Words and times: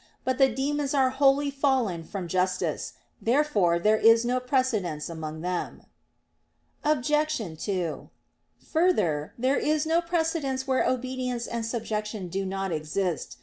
But 0.25 0.39
the 0.39 0.49
demons 0.49 0.95
are 0.95 1.11
wholly 1.11 1.51
fallen 1.51 2.03
from 2.03 2.27
justice. 2.27 2.93
Therefore 3.21 3.77
there 3.77 3.97
is 3.99 4.25
no 4.25 4.39
precedence 4.39 5.09
among 5.11 5.41
them. 5.41 5.83
Obj. 6.83 7.37
2: 7.63 8.09
Further, 8.71 9.33
there 9.37 9.57
is 9.57 9.85
no 9.85 10.01
precedence 10.01 10.65
where 10.65 10.89
obedience 10.89 11.45
and 11.45 11.63
subjection 11.63 12.29
do 12.29 12.47
not 12.47 12.71
exist. 12.71 13.37